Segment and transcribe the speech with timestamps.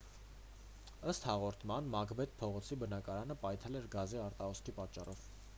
[1.13, 5.27] ըստ հաղորդման մակբեթ փողոցի բնակարանը պայթել էր գազի արտահոսքի պատճառով